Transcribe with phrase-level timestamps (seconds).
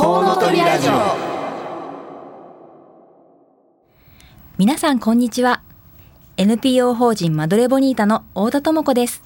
[0.00, 0.92] コウノトリラジオ。
[4.56, 5.62] 皆さんこんにちは。
[6.38, 9.22] NPO 法人マドレボニータの太田智子です。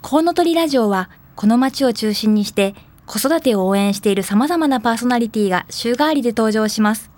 [0.00, 7.10] コウノトリラジオはこの街を中心にして子育てを応援している様々なパーソナリティが週替わりで登場します。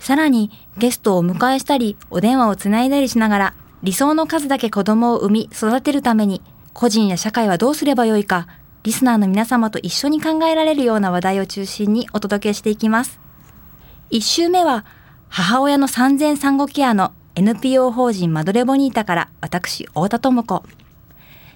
[0.00, 3.54] さらにゲストをお迎えしたりお電話をつないだりしながら
[3.84, 6.42] 理想の数だけ子供を産み育てるために
[6.72, 8.48] 個人や社会はどうすればよいか
[8.82, 13.20] リスナーの皆様と一緒に考えられるような話題を中心にお届けしていきます。
[14.08, 14.86] 一週目は、
[15.28, 20.64] 母親の産前産後ケアの NPO 法人マドレボニータから私、太田智子。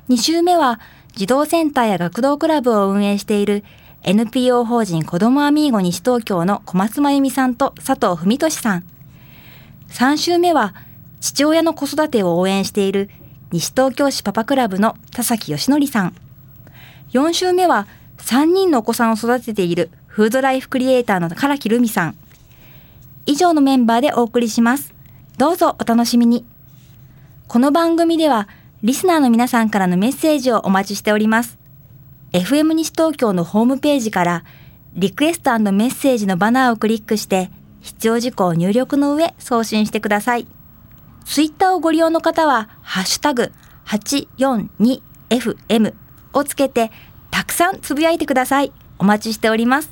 [0.09, 0.80] 二週目は、
[1.15, 3.65] 児童センターや学童クラブを運営している
[4.02, 8.84] NPO 法人子どもアミーゴ西東京の小松真由美さんと佐藤文俊さん。
[9.88, 10.74] 三週目は、
[11.20, 13.09] 父親の子育てを応援している
[13.51, 16.23] 西東京市パパクラブの田崎義則さん。
[17.14, 17.86] 4週目は
[18.18, 22.16] 3人のお子さんを育てているフードライフクリエイターの唐木留美さん。
[23.24, 24.93] 以上のメンバーでお送りします。
[25.38, 26.45] どうぞお楽しみに。
[27.46, 28.48] この番組では
[28.82, 31.56] リスナーの皆さんからのメッセージをお待ちしております。
[32.32, 34.45] FM 西東京のホームページから
[34.95, 40.49] リクエストメッセージのバナーをクリックして必要事項を入力の上送信してください。
[41.24, 43.52] ツイッターをご利用の方はハッシュタグ
[43.87, 45.95] 842FM
[46.35, 46.90] をつけて
[47.30, 48.73] たくさんつぶやいてください。
[48.99, 49.90] お待ちしております。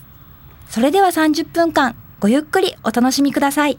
[0.69, 3.79] それでは30分間ごゆっくりお楽しみください。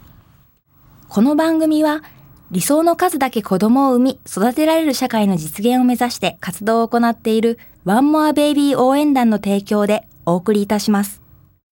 [1.07, 2.03] この番組は
[2.51, 11.21] 理想の数だけ子供を産み育てられる社会の実現を目指して活動を行っているワンモアベイビー応援団の提供でお送りいたします。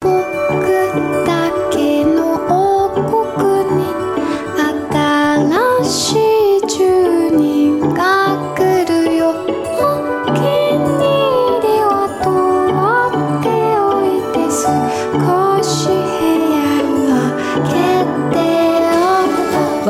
[0.02, 0.12] 僕
[1.26, 3.04] だけの王国
[3.78, 3.86] に
[4.92, 6.21] 新しい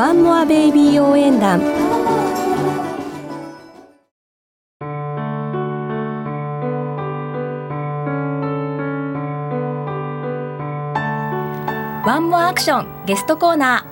[0.02, 1.62] ワンモアベイビー応援団。
[12.04, 13.86] ワンモアアクションゲストコーナ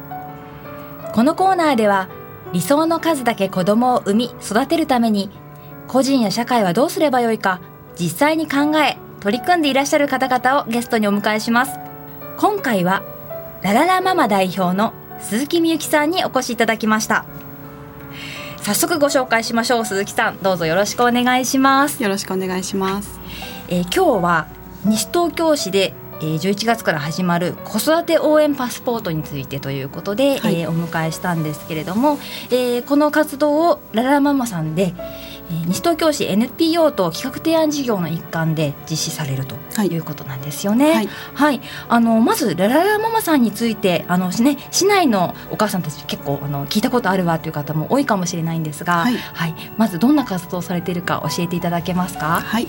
[1.04, 1.12] ー。
[1.14, 2.10] このコーナーでは
[2.54, 5.30] 理想の数だけ子供を産み育てるために
[5.88, 7.62] 個人や社会はどうすればよいか
[8.00, 11.78] 実際に考え取り組んでいらっしゃる方々をゲストにお迎えします。
[12.40, 13.04] 今回は
[13.62, 14.92] ラララママ代表の
[15.22, 17.26] 鈴木みゆきさんにお越しいただきました。
[18.62, 19.86] 早速ご紹介しましょう。
[19.86, 23.20] 鈴木さんどうぞよろしくお願いします、よろしくお願いします。
[23.70, 24.48] えー今日は
[24.86, 30.62] 西東京市でえー11月から始まる子育て応援パスポートについてということで、はい。
[30.62, 32.18] えーお迎えしたんですけれども、
[32.50, 35.19] えーこの活動をラララママさんで、えー
[35.68, 39.88] 西東京市 NPO と企画提案事業の一環で実施されるとはい。
[39.88, 40.94] いうことなんですよね。
[40.94, 41.10] はい。
[41.34, 49.56] はい、あのまずラララママさんについてあの、ね、市内のお母さんたち結構あの聞いたことあるわという方も多いかもしれないんですが、はい。
[49.78, 52.42] まずどんな活動をされているか教えていただけますか？
[52.42, 52.68] はい。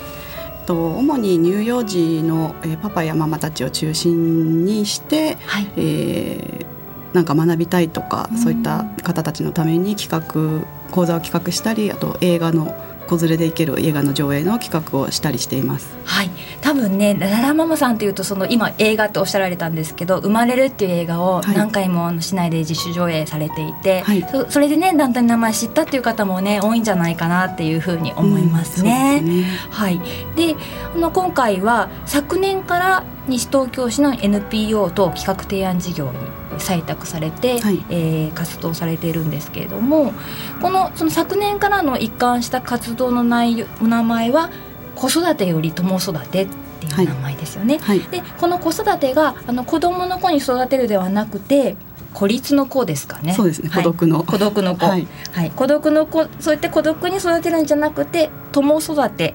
[0.67, 6.67] と主に乳幼児のえーパパやママたちを中心にして、はい、えー
[7.15, 8.39] なんか学びたいとか、うん。
[8.39, 12.75] そういった方たちのために企画講座を企画したりあと映画の
[13.11, 15.97] 子連れで行ける映画の上映の企画をしたりしています。
[16.05, 16.31] はい、
[16.61, 21.56] 多分ねラララママさんというとその今映画っておっしゃられたんですけど「生まれる」っていう映画をはい。
[21.56, 24.27] 何回もあの市内で自主上映されていて、はい。
[24.31, 29.21] そそれでね団体の名前知ったっていう方もね多いんじゃないかなっていうふうに思いますね。
[29.22, 29.45] うんすね。
[29.71, 30.01] はい、
[30.37, 30.55] で
[30.95, 40.12] あの今回は昨年から西東京市の NPO と企画提案事業に採択されて、はいえー活動されているんですけれども
[40.60, 44.50] このその昨年からの一貫した活動の内容お名前は
[44.94, 47.78] 子育てより友育てっていう名前ですよね。
[47.78, 48.00] はい。
[48.00, 51.76] でこの子育てがあの子供の子に育てるではなくて
[52.15, 53.34] 孤立の子ですかね。
[53.34, 53.69] そうですね。
[53.69, 54.25] はい孤独の。
[54.25, 55.06] 孤独の子、はい。
[55.32, 59.34] はい、孤独の子そうやって孤独に育てるんじゃなくて共育て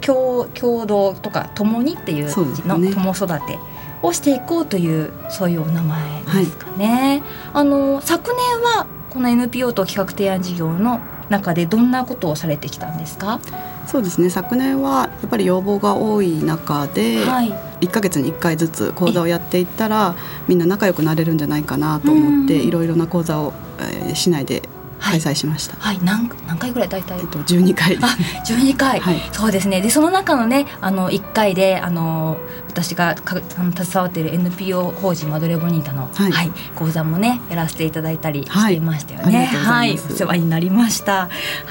[0.00, 3.58] 共共同とか共にっていう字のね共育て
[4.02, 7.22] をしていこうというそういうお名前ですかね。
[7.52, 13.40] あの昨年はこの NPO と企画提案事業の中でどんなことをされてきたんですか？
[13.86, 14.30] そうですね。
[14.30, 17.52] 昨年はやっぱり要望が多い中で、はい。
[17.80, 20.14] 1ヶ月に1回ずつ講座をやっていったら
[20.46, 25.76] みんな仲良くなれるんじゃないかなと思ってうんいろいろな講座を、えー市内ではい開催しました。
[25.78, 25.98] はい。
[26.02, 26.88] 何何回ぐらい？
[26.88, 27.18] 大体。
[27.18, 27.26] えっ。
[27.26, 27.90] と12回。
[27.90, 28.08] ですあ、
[28.54, 29.20] 12回、 はい。
[29.32, 29.80] そうですね。
[29.80, 32.36] でその中のねあの1回であの
[32.68, 36.48] 私がかあの携わっている NPO 法人マドレボニータの、ははい。
[36.48, 38.74] い講座もねやらせていただいたりしはい。
[38.74, 39.46] ていましたよね。
[39.46, 39.92] がとうござい。
[39.94, 41.12] お世話になりました。
[41.22, 41.28] は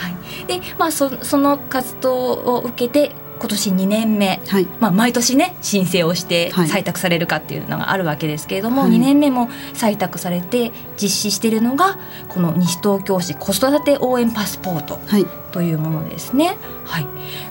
[0.10, 4.68] い、でまあそその活動を受けて今年2年目、はい。
[4.80, 6.68] まあ、毎年ね申請をしてはい。
[6.68, 8.92] 採択されるかっていうのがあるわけですけれども、はい。
[8.92, 10.72] 2年目も採択されて
[11.02, 11.98] 実施しているのが
[12.28, 15.26] この西東京市子育て応援パスポートはい。
[15.52, 16.58] というものですね。
[16.86, 17.08] はい、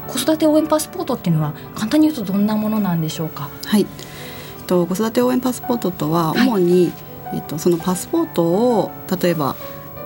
[0.06, 3.48] 子育て応援パスポートっていうのは簡単に言うとどんなものなんでしょうか？
[3.64, 6.48] はい、えっと子育て応援パスポートとははい。
[6.48, 6.92] 主に、
[7.34, 8.90] えっとそのパスポートを
[9.20, 9.56] 例えば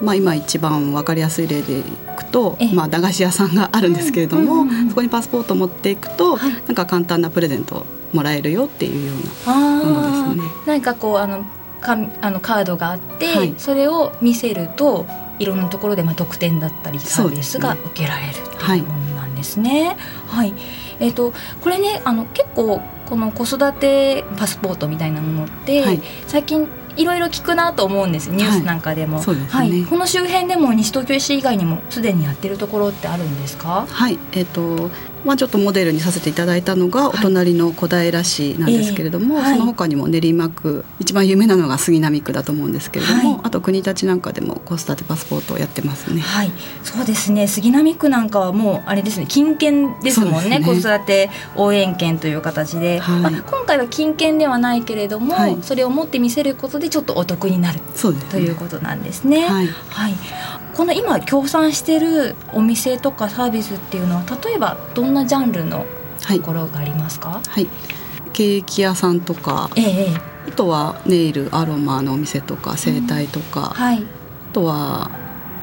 [0.03, 1.83] まあ今一番わかりやすい例でい
[2.17, 6.53] くとええ、まあ駄菓子屋さんがあるんですけれども、そこにパスポートを持っていくと、はい。
[6.53, 10.53] なんか簡単なプレゼントをもらえるよっていうようなあものーですね。
[10.67, 11.45] なんかこうあの
[11.81, 13.55] かあのカードがあって、はい。
[13.59, 15.07] それを見せると
[15.39, 17.91] いろんなところでまあ特典だったりサービスがそうですね。
[17.93, 19.97] 受けられるっていうものなんですね。
[20.27, 20.55] はい、
[21.01, 26.03] えっ、とこれねあの結構この子育てパスポートみたいなものって、はい。
[26.27, 26.67] 最近
[26.97, 29.47] いろいろ聞くなと思うんですニュースなんかでも、はいね。
[29.49, 33.87] はい、この周辺でも西東京市以外にもすでにやってるところってあるんですか？
[33.89, 34.91] はい、えっ、と
[35.25, 46.21] まあちょっとモデルにさせていただいたのがお隣の小平市なんですけれども、ええはいその他にも練馬区一番有名なのが杉並区だと思うんですけれども、はいあと国立なんかでも子育てパスポートをやってますね。
[46.21, 46.53] はい、
[46.83, 47.47] そうですね。
[47.47, 50.59] 杉並区なんかはもうあれですね、金券ですもんね。
[50.59, 59.47] ね育て応援券という形で、はいまあ、今回は金券ではないけれども、はいそれを持って見せることでちょっとお得になるそうですねということなんですね。
[59.47, 60.15] はい、はい。
[60.75, 65.87] この今協賛しているお店とかサービスっていうのは例えばどんなジャンルの
[66.23, 66.41] はい。
[66.41, 67.41] ところがありますか？
[67.47, 67.67] はい、
[68.33, 69.71] ケーキ屋さんとか。
[69.77, 70.17] ええええ。
[70.49, 74.05] あとはネイルアロマのお店とか整体とか、あはい。
[74.53, 75.11] とは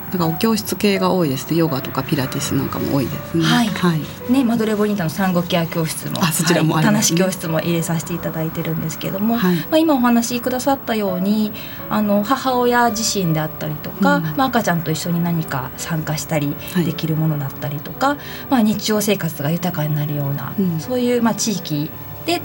[0.10, 1.58] なんかお教室系が多いですね。
[1.58, 3.44] ヨガとかピラティスなんかも多いですね。
[3.44, 3.68] はい。
[3.68, 4.32] はい。
[4.32, 7.22] ね、マドレボニータの産後ケア教室もあそちらもはい、ありますね。
[7.22, 9.56] お話教室も入れさせていただいてるんですけども、はい。
[9.56, 11.52] まあ、今お話しくださったように
[11.90, 14.24] あの母親自身であったりとか、うん。
[14.36, 16.86] まあ、赤ちゃんと一緒に何か参加したりはい。
[16.86, 18.18] できるものだったりとか、
[18.50, 20.80] まあ、日常生活が豊かになるような、うん。
[20.80, 21.92] そういう、まあ、地域
[22.26, 22.42] で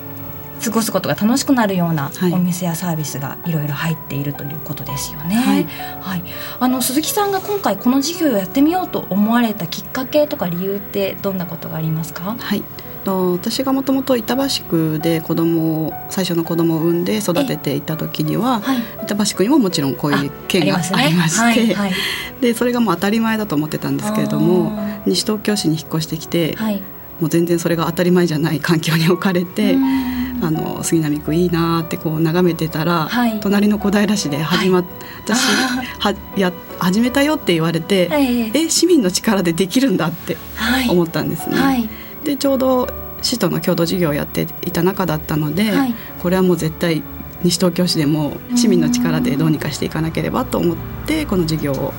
[0.65, 2.33] 過ごすことが楽しくなるようなはい。
[2.33, 5.37] お店やサービスがいろいろ入っているということですよね。
[5.37, 5.65] はい。
[6.01, 6.25] はい、
[6.61, 12.37] あの鈴木さんが今回この事業をやってみようと思われたきっかけとか理由ってどんなことがありますか？
[12.39, 12.63] はい。
[13.05, 21.75] と私がもともと板橋区で子供を最初の子供を産んで育てていた時にははい、板橋区にももちろんこういう県がありましてはい。
[21.75, 21.93] はい、
[22.41, 24.73] でそれがもう当たり前だと思ってたんですけれども
[25.05, 26.83] 西東京市に引っ越してきて、はい、
[27.21, 33.41] もう全然それが当たり前じゃない環境に置かれて、うんあの杉並区いいなーってこう眺めてたら、はい。
[33.41, 34.85] 隣の小平市で始まっ、
[35.25, 41.57] 私あはや始めたよって言われて、はい、え市民の力でできるんだってはい、思ったんですね。
[41.57, 41.89] はい、
[42.25, 42.89] でちょうど
[43.23, 45.95] 市との共同事業をやっていた中だったので、はい。
[46.23, 47.03] これはもう絶対
[47.43, 50.77] 西東京市でも市民の力でどうにかしていかなければと思っ
[51.07, 51.93] てこの事業を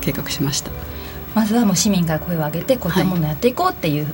[0.00, 0.83] 計画しました。
[1.34, 4.06] まずはもう市民が声を上げてこういったものをやっていこうっていう、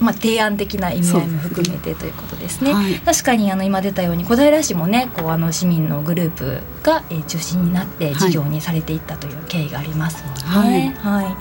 [0.00, 2.72] まあ、提案的な意味合いも含めてということですね。
[2.72, 10.32] はい確かにあの今出たように小平市もねこうあの市民のグループが、えー中心になって事業にされていったという経緯がありますも
[10.62, 10.96] んね。
[11.00, 11.36] はい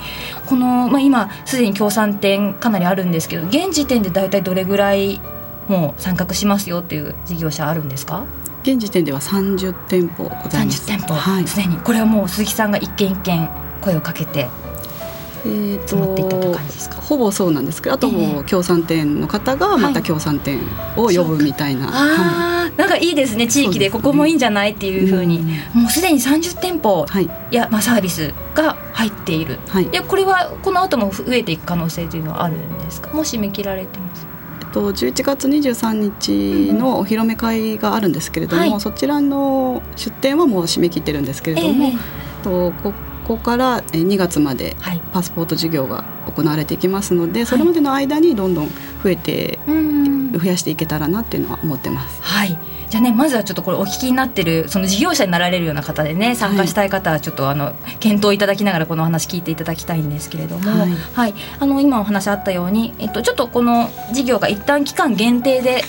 [0.47, 5.19] この、まあ、今すでに協賛店かなりあるんですけど現時点で大体どれぐらい
[5.67, 8.25] もう参画しますよっていう事業者あるんですか？
[8.63, 10.83] 現時点では30店舗ございます。
[10.83, 11.47] 30店舗はい。
[11.47, 13.49] すで、にこれはもう鈴木さんが一軒一軒
[13.81, 14.47] 声をかけて
[15.45, 16.95] えーと持っていったという感じですか？
[17.01, 20.59] ほぼそうなんですけど、あともう協賛店の方がまた協賛店
[20.95, 21.87] を呼ぶみたいな。
[21.87, 25.39] はあーなんかいいですね地域でここもいいんじゃないっていうふうに。
[25.39, 25.81] うん。
[25.81, 27.29] もうすでに30店舗はい。
[27.51, 29.59] や、まあ、サービスが入っている。
[29.67, 29.85] はい。
[29.89, 33.11] でこれはこの後も増えていく可能性というのはあるんですか？
[33.13, 34.25] もう締め切られてます。
[34.61, 38.79] えっと11月23日のお披露目会があるんですけれども、はい。
[38.79, 41.91] そちらの出店はもう締め切ってるんですけれども、ええ。
[41.91, 41.97] えっ
[42.43, 42.93] とこ
[43.27, 45.01] ここからえ2月まではい。
[45.13, 46.03] パスポート事業が
[46.35, 48.69] 行われていきますので、それまでの間にどんどん
[49.03, 50.31] 増えてうん。
[50.31, 52.21] 増やしていけたらなっていうのは思ってます。
[52.21, 52.57] はい。
[52.89, 61.31] じゃあねまずはちょっとこれお聞きになってるその事業者になられるような方でね参加したい方はちょっとあの検討いただきながらこのお話聞いていただきたいんですけれども、ははい。
[61.31, 65.83] いあの今お話あったように、えっと、ちょっとこの事業が一旦期間限定で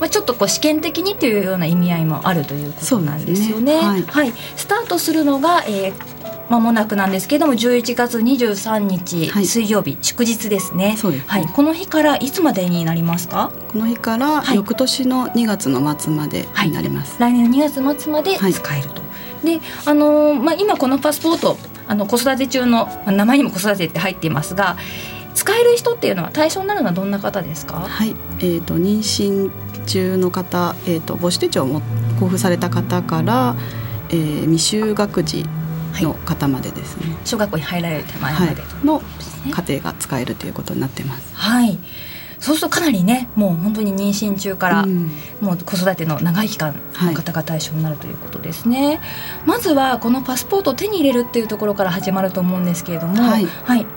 [0.00, 3.80] まあ、ちょっとこう試験的にというような意味合いもあるということなんですよね。
[3.80, 4.12] そうですね。
[4.12, 6.11] はい、スタートするのが、えー
[6.52, 10.96] 間もなくなんですけれども11月23日、はい水曜日祝日ですね。
[10.98, 13.50] そうですねはい、この日からいつまでになりますか？
[13.68, 17.16] この日からはい翌年の2月の末までになります。
[17.18, 19.02] 来年の2月末まではい使えると。
[19.44, 21.56] で、あのーまあ今このパスポート
[21.88, 24.76] あの子育て中のまあ名前にも子育てって入っていますが、
[25.34, 27.80] 使える人っていうのは対象になるのはどんな方ですか？
[27.80, 29.50] はい、えー、と妊娠
[29.86, 31.82] 中の方、えー、と母子手帳をも
[32.12, 33.56] 交付された方から、
[34.10, 35.46] えー未就学児
[36.00, 38.62] の方までですね、小学校に入られる手前はいまで。
[38.62, 38.86] と。
[38.86, 39.02] の
[39.50, 41.34] 家庭が使えるということになってます。
[41.34, 41.78] はい。
[42.38, 45.12] そうするとかなりねもう本当に妊娠中から、うん。
[45.40, 49.00] もう子育ての長い期間の方が対象になるということですね、
[49.46, 53.46] まずはこのパスポートを手に入れるっていうところから始まると思うんですけれども、はい。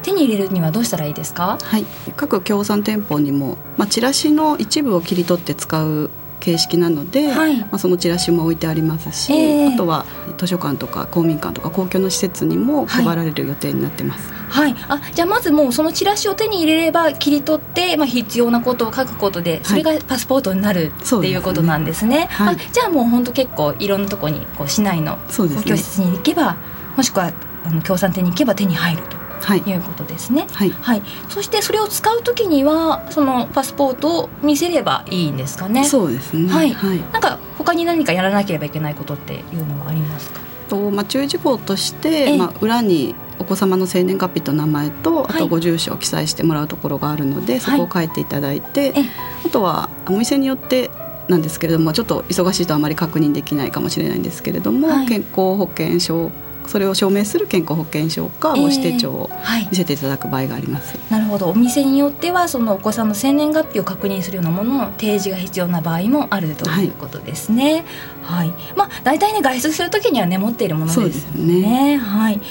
[0.04, 1.58] 手に入れるにはどうしたらいいですか？
[1.60, 1.86] はい、
[2.16, 6.12] 各協賛店舗にも、まあ、チラシの一部を切り取って使う
[6.46, 7.60] 形式なので、はい。
[7.60, 9.74] まあ、そのチラシも置いてありますし、ええ。
[9.74, 10.06] あとは
[10.38, 13.06] 図書館とか公民館とか公共の施設にもはい。
[13.06, 14.32] 配られる予定になってます。
[14.32, 21.32] はい、あじゃあまずもうそのチラシを手に入れれば切り取って、まあ、必要なことを書くことでそれがパスポートになるそうですね。
[21.32, 22.28] っていうことなんですね。
[22.30, 22.56] はい。
[22.56, 26.58] あじゃあもう本当結構いろんなとこにこう市内の公共施設に行けば
[26.96, 27.34] もしくは
[27.64, 30.48] あの共産店に行けば手に入るはいということですね。
[30.52, 35.84] はいはい、そしてそれを使うときにはそのパスポートを見せればいいんですかね？
[35.86, 36.52] そうですね。
[36.52, 37.00] はいはい。
[37.12, 40.40] なんか他に何かやらなければいけないことっていうのはありますか？
[40.70, 49.04] とまあ注意事項として、ええまあ裏にお子様の生年月日と名前とあはいとご住所を記載してもらうところがあるので、そこを書いていただいて、ええ
[49.46, 50.90] あとはお店によって
[51.28, 56.32] なんですけれどもちょっと忙しいとあまり確認できないかもしれないんですけれども、はい健康保険証
[56.69, 59.67] それを証明する健康保険証か母子手帳をはい。
[59.69, 60.98] 見せていただく場合があります。
[61.10, 61.50] なるほど。
[61.50, 67.86] お店によってはそのお子さんの生年月日を確認するようなものの提示が必要な場合もあるということですね。
[68.22, 71.98] はい、まあ大体ね外出する時にはね持っているものですそうですね。
[71.98, 72.41] はい、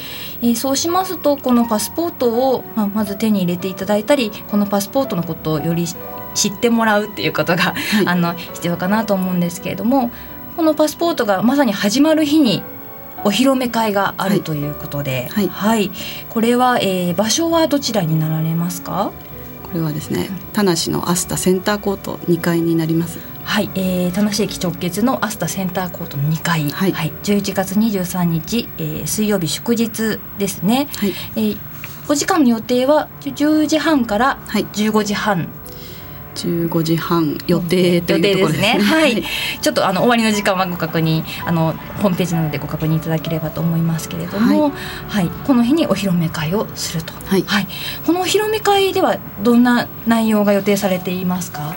[0.43, 5.87] えーそうしますとこのパスポートを、まあ、まず手に入れていただいたりこのパスポートのことをより
[6.35, 8.07] 知ってもらうっていうことが、はい。
[8.07, 10.11] あの必要かなと思うんですけれども
[10.57, 12.63] このパスポートがまさに始まる日に
[13.25, 15.91] お披露目会があるということで、はい。
[16.29, 19.13] これは、えー場所はどちらになられますか？
[19.65, 23.19] これはですね田無のアスタセンターコート2階になります。
[23.43, 26.93] はい、えー、田無駅直結のアスタセンターコートの2階、はい。
[27.25, 31.13] 11月23日、えー水曜日祝日ですね、はい。
[31.37, 31.59] えー、
[32.09, 34.65] お時間の予定は10時半からはい。
[34.67, 35.49] 15時半
[36.35, 38.73] 15時半予定というところですね。
[38.73, 38.85] すね。
[38.85, 39.23] はい。
[39.61, 44.73] ちょっとあの終わりの時間はご確認あのホームページなどでご確認いただければと思いますけれども、
[45.09, 45.29] はい。
[45.47, 47.45] この日にお披露目会をすると、はい。
[48.07, 51.75] このお披露目会ではどんな内容が予定されていますか？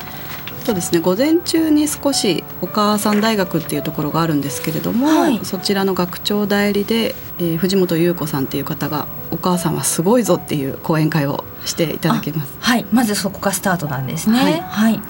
[0.68, 5.40] そうですね午前中に少しお母さん大学っていうところがあるんですけれども、はい。
[5.46, 12.54] そちらの学長代理で、えー藤本優子さんっていう方が「お母さんはすごいぞ」っていう講演会をしていただきます。
[12.60, 12.86] はい。
[12.92, 14.38] まずそこがスタートなんですね。
[14.38, 14.60] はい。
[14.60, 15.02] はい。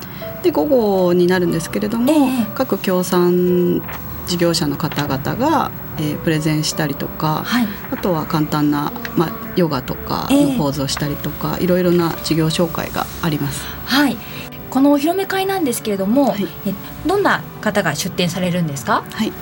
[0.44, 2.48] で午後になるんですけれども、ええ。
[2.54, 3.82] 各協賛
[4.28, 7.68] 事業者の方々が、えープレゼンしたりとか、はい。
[7.90, 10.52] あとは簡単な、まあ、ヨガとかええ。
[10.52, 13.64] のポーズをしたりとか、いろいろな事業紹介があります。
[13.86, 14.18] はい。
[14.78, 16.74] このお披露目会なんですけれども、はいえ
[17.08, 19.04] どんな方が出展されるんですか？
[19.12, 19.34] はい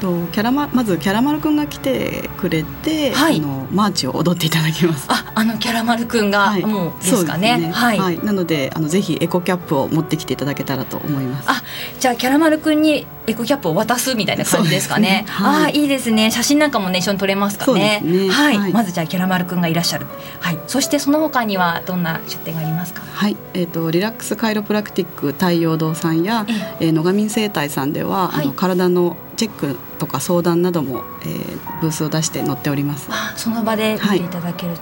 [0.00, 5.06] とキャラマまずキャラマルくんが来てくれて、はいあのマーチを踊っていただきます。
[5.08, 7.52] あ、あのキャラマルくんが、はいもうですかね。
[7.52, 8.18] そうですはい。
[8.24, 11.50] なのであのぜひエコキャップを持ってきていただけたらと思います。
[11.50, 11.62] あ、
[12.00, 15.24] じゃあキャラマルくんにエコキャップを渡すみたいな感じですかね。
[15.24, 16.30] ねはいあー、いいですね。
[16.30, 18.00] 写真なんかもね一緒に撮れますかね。
[18.02, 20.06] ねはい、はいまずじゃあキャラマルくんがいらっしゃる。
[20.40, 20.58] はい。
[20.66, 23.02] そしてその他にはどんな出展がありますか？
[23.12, 26.46] はい、えっ、とリラックスカイロプラクティック太陽堂さんや、
[26.80, 33.08] えー、野上整体さんでは、はいあの体のチェックとか相談なども、えーブースを出して載っております。
[33.10, 34.74] あ、その場で見ていただける。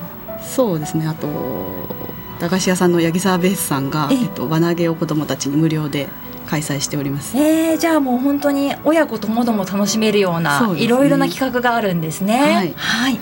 [0.42, 1.06] そうですね。
[1.06, 1.28] あと
[2.40, 4.14] 駄菓子屋さんの八木沢ベースさんが、え？
[4.14, 6.08] ええっと輪投げを子どもたちに無料で
[6.46, 7.36] 開催しております。
[7.36, 12.40] えー、じゃあもう本当に親子ともども楽しめるようないろいろな企画があるんですね。
[12.40, 13.20] はいはい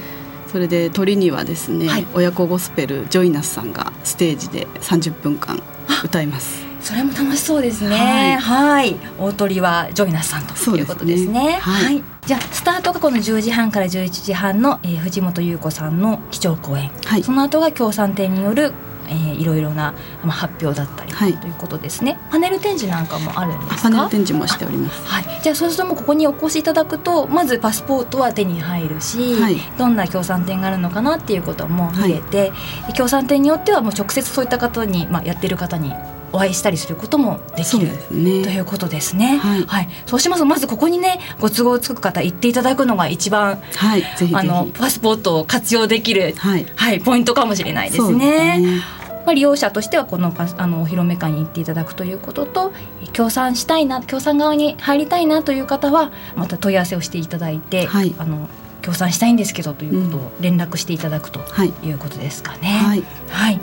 [0.51, 5.63] それで鳥にはですね、はい親子ゴスペルジョイナスさんがステージで30分間
[6.03, 6.66] 歌います。
[6.87, 8.39] それも楽しそうですね。
[8.41, 11.59] はい、大鳥はジョイナスさんということですね。
[11.61, 16.91] はいじゃあスタートがこの10時半から11時半の、えー藤本優子さんの基調講演。
[17.05, 18.73] はいその後が協賛店による、
[19.09, 22.21] えーいろいろなまあ発表だったり、はいということですね。
[22.31, 23.91] パネル展示なんかもあるんですか？
[23.91, 25.05] パネル展示もしております。
[25.07, 32.53] はい、じゃあそうするともうここにお越しいただくとまずパスポートは手に入るし、はいどんな協賛店があるのかなっていうことも見れて、
[32.95, 35.93] 協賛店によってはもう直接そういった方に、まあ、やってる方に
[36.33, 38.43] お会いしたりすることもできるね。
[38.43, 39.39] ということですね。
[39.39, 44.05] はいそうしますとまずここにねご都合つく方行っていただくのが一番はい。
[44.33, 46.67] あのパスポートを活用できる、はい。
[46.77, 48.59] はい、ポイントかもしれないですね。
[48.59, 48.83] ね
[49.27, 52.73] まあ、利用者としてはこのパスあのお披露目会に行っていただくということと
[53.13, 58.49] 協賛したいな協賛側に入りたいなという方はまた問い合わせをしていただいて、はいあの
[58.87, 61.73] 協賛したいんですけどということを連絡していただくとはい。
[61.83, 62.69] いうことですかね。
[62.69, 63.03] はい。
[63.29, 63.61] はい、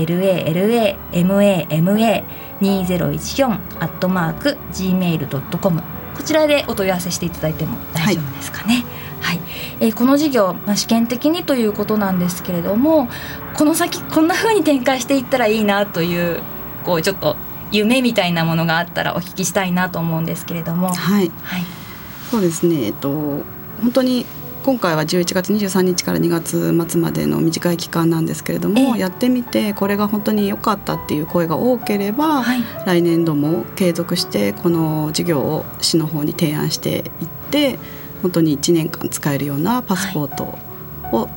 [2.61, 3.47] LALAMAMA2014
[3.79, 8.83] アットマーク gmail.com こちらでお問い合わせしていただいても大丈夫ですかね。
[9.21, 9.39] はい、
[9.79, 13.09] えーこの授業、まあ、試験的にということなんですけれども
[13.55, 16.41] この先こんな風に展開していったらいいなという
[16.83, 17.35] こうちょっと
[17.71, 20.93] 夢みたいなものがあったらお聞きしたいなと思うんですけれども。
[20.93, 21.31] はい。
[21.41, 21.63] はい、
[22.29, 22.85] そうですね。
[22.85, 23.09] えっと
[23.81, 24.25] 本当に
[24.65, 28.99] 今回は11月23日から2月末までの短い期間なんですけれども、ええ。
[28.99, 32.63] やってみてこれが本当に良かったっていう声が多ければ、はい。
[32.83, 37.77] 来年度も継続してこの授業を市の方に提案していって
[38.23, 40.57] 本当に1年間使えるようなパスポート
[41.15, 41.29] を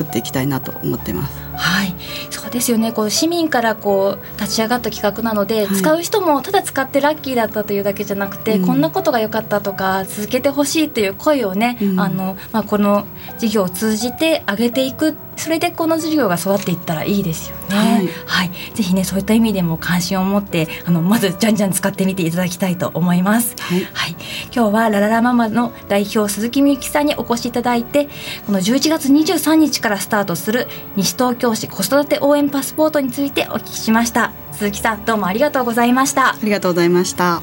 [0.00, 1.38] 作っていきたいなと思ってます。
[1.54, 1.94] はい、
[2.30, 2.92] そうですよね。
[2.92, 15.14] こう市民からこう立ち上がった企画なので、はい使う人もただ使ってラッキーだったというだけじゃなくて、うんこんなことが良かったとか続けてほしいという声をね、うんあのまあこの授業を通じて上げていく。
[15.36, 17.76] それでこの授業が育っていったらいいですよね。
[17.76, 18.08] はい。
[18.26, 23.56] はい、ぜひねそういった意味でも関心を持ってあのまずじゃんじゃん使ってみていただきたいと思います。
[23.58, 23.84] はい。
[23.92, 24.16] はい、
[24.54, 28.08] 今日はラララママの代表鈴木みゆきさんにお越しいただいて
[28.46, 34.32] この11月23日からスタートする西東京市子育て応援パスポートについてお聞きしました。
[34.52, 36.34] 鈴木さんどうもありがとうございました。
[36.34, 37.42] ありがとうございました。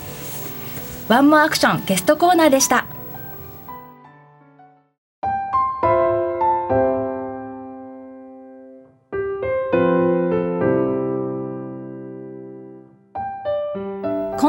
[1.07, 2.96] ワンモアアクションゲストコーナーでした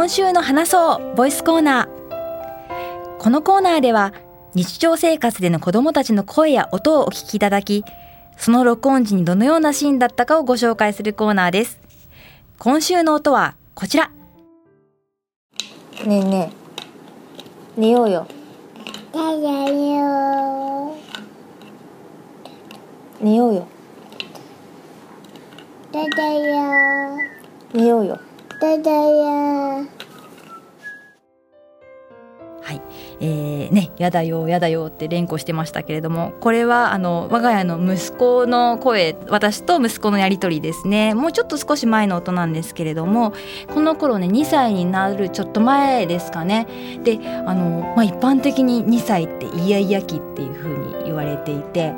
[0.08, 3.18] 今週の話そうボイスコーナー。
[3.18, 4.14] このコーナーでは
[4.54, 7.84] 日常生活での子どもたちの声や音をお聞きいただき
[8.38, 11.78] その録音時にどのようなシーンだったかをご紹介するコーナーです。
[12.58, 14.10] 今週の音はこちら。
[16.06, 16.52] ねえね
[17.76, 17.80] え。
[17.80, 18.26] 寝ようよ。
[19.12, 20.96] だだよ
[23.20, 23.68] 寝ようよ。
[25.92, 27.18] だだよ。
[27.74, 28.18] 寝ようよ。
[28.60, 29.86] だだよ
[32.68, 32.82] はい、
[33.20, 41.14] えー、ね、やだよやだよって連呼してましたけれども、これはあの我が家の息子の声、私と息子のやり取りですね。
[41.14, 43.32] もうちょっと少し前の音なんですけれども、
[43.72, 46.66] この頃ね2歳になるちょっと前ですかね。
[47.04, 51.94] で、あのまあ一般的に2歳ってイヤイヤ期っていうふうに言われていて。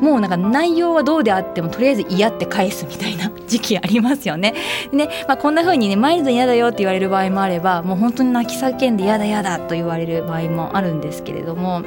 [0.00, 4.54] もうなんか内容はどうであってもとりあえず嫌って返すみたいな 時期ありますよね。
[4.92, 11.82] ね、まあ、こんな風にねマイルドに嫌だよって言われる場合もあればもう本当に泣き叫んで嫌だ嫌だと言われる場合もあるんですけれども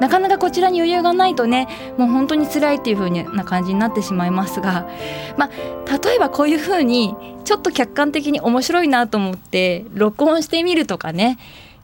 [0.00, 4.88] なかなかこちらに余裕がないとねもう本当に辛いっていう風な感じになってしまいますが、
[5.36, 11.38] まあ、例えばこういう風にちょっと客観的に面白いなと思って録音してみるとかね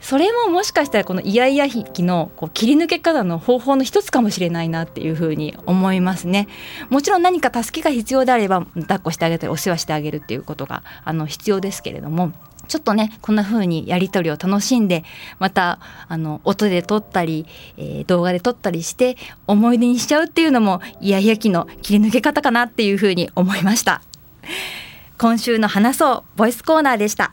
[0.07, 6.47] それももしかしたらこのイヤイヤ期のこう切り抜け方の方法の一つかもしれないなっていうふうに思いますね。
[6.91, 12.31] もちろん何か助けが必要であれば抱っこしてあげたりお世話してあげるっていうことがあの必要ですけれども。
[12.69, 15.05] ちょっとねこんな風にやり取りを楽しんで
[15.39, 19.17] またあの音で撮ったり、えー動画で撮ったりして
[19.47, 24.03] 思い出にしちゃうっていうのもイヤイヤ期の切り抜け方かなっていう風に思いました
[25.19, 27.33] 今週の話そうボイスコーナーでした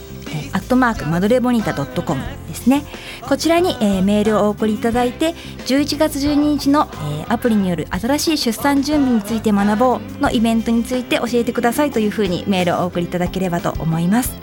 [0.51, 2.83] アットマークマドレボニータ .com ですね。
[3.27, 5.33] こちらに、えーメールをお送りいただいて
[5.65, 14.33] 11月12日の、えーアプリによる新しい出産準備について学ぼうのイベントについて教えてくださいというふうにメールをお送りいただければと思います。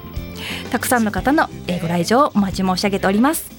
[0.70, 3.50] たくさんの方の、えーご来場をお待ち申し上げております。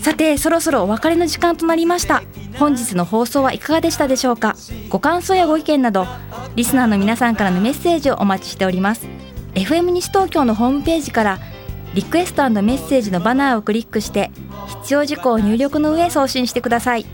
[0.00, 2.22] さてそろそろお別れの時間となりました。
[2.58, 4.56] 本日の放送はいかがでしたでしょうか？
[4.88, 6.06] ご感想やご意見など
[6.54, 9.06] リスナーの皆さんからのメッセージをお待ちしております。
[9.54, 11.38] FM 西東京のホームページから
[11.94, 14.30] リクエストメッセージのバナーをクリックして
[14.80, 17.06] 必要事項を入力の上送信してください。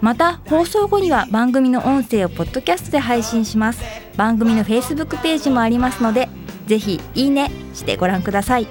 [0.00, 3.82] また放送後には番組の音声をポッドキャストで配信します。
[4.16, 6.28] 番組の Facebook ページもありますので
[6.66, 8.66] ぜひいいねしてご覧ください。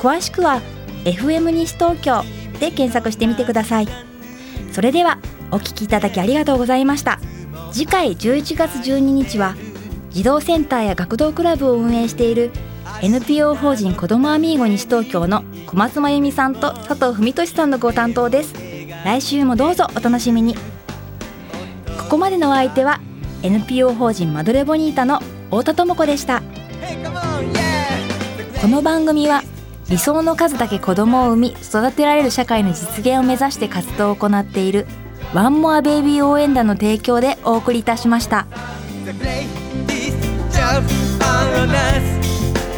[0.00, 0.60] 詳しくは
[1.04, 2.22] FM 西東京
[2.58, 3.88] で検索してみてください。
[4.72, 5.18] それでは
[5.52, 7.20] お聞きいただきありがとうございました。
[7.70, 9.54] 次回11月12日は
[10.10, 12.50] 児童センターや学童クラブを運営している
[13.02, 18.54] NPO 法人子どもアミーゴ西東京の小松真由美さんと佐藤文俊さんのご担当です。
[19.04, 20.54] 来週もどうぞお楽しみに。
[20.54, 20.60] こ
[22.10, 23.00] こまでのお相手は
[23.42, 26.42] NPO 法人マドレボニータの太田智子でした。
[28.60, 29.42] この番組は
[29.90, 34.86] 理想の数だけ子供を産み育てられる社会の実現を目指して活動を行っている
[35.34, 38.46] ワンモアベイビー応援団の提供でお送りいたしました。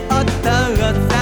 [0.08, 1.13] お父さん